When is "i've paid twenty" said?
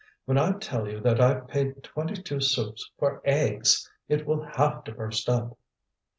1.21-2.19